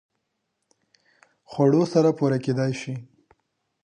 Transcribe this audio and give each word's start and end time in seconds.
خوړو 1.49 1.81
سره 1.93 2.09
پوره 2.17 2.37
کېدای 2.45 2.71
شي 2.81 2.93